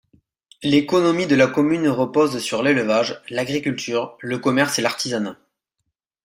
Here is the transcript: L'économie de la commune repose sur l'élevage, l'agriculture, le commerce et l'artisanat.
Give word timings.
L'économie 0.63 1.27
de 1.27 1.35
la 1.35 1.45
commune 1.45 1.87
repose 1.87 2.39
sur 2.39 2.63
l'élevage, 2.63 3.21
l'agriculture, 3.29 4.17
le 4.21 4.39
commerce 4.39 4.79
et 4.79 4.81
l'artisanat. 4.81 5.37